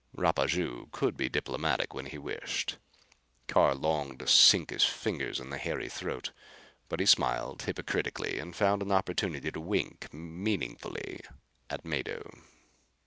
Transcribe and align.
Rapaju 0.17 0.89
could 0.91 1.15
be 1.15 1.29
diplomatic 1.29 1.93
when 1.93 2.07
he 2.07 2.17
wished. 2.17 2.77
Carr 3.47 3.75
longed 3.75 4.17
to 4.17 4.27
sink 4.27 4.71
his 4.71 4.83
fingers 4.83 5.39
in 5.39 5.51
the 5.51 5.59
hairy 5.59 5.89
throat. 5.89 6.31
But 6.89 6.99
he 6.99 7.05
smiled 7.05 7.61
hypocritically 7.61 8.39
and 8.39 8.55
found 8.55 8.81
an 8.81 8.91
opportunity 8.91 9.51
to 9.51 9.61
wink 9.61 10.11
meaningly 10.11 11.19
at 11.69 11.85
Mado. 11.85 12.27